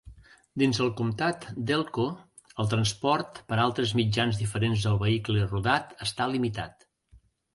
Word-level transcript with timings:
Dins 0.59 0.77
el 0.85 0.87
comtat 1.01 1.43
d'Elko, 1.71 2.05
el 2.63 2.71
transport 2.71 3.37
per 3.53 3.59
altres 3.65 3.93
mitjans 4.01 4.41
diferents 4.43 4.87
al 4.93 4.99
vehicle 5.05 5.47
rodat 5.53 5.95
està 6.07 6.31
limitat. 6.33 6.89